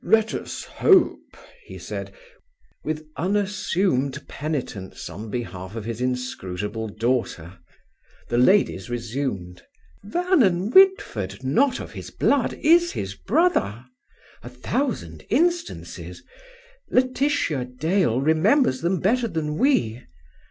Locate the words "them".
18.81-19.01